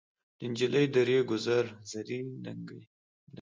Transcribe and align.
نجلۍ 0.51 0.85
د 0.93 0.95
ریګو 1.07 1.37
زر 1.45 1.65
زري 1.91 2.19
ننکۍ 2.43 2.81